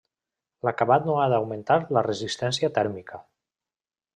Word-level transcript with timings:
L'acabat 0.67 1.05
no 1.09 1.17
ha 1.17 1.27
d'augmentar 1.33 1.77
la 1.97 2.05
resistència 2.09 2.71
tèrmica. 2.79 3.21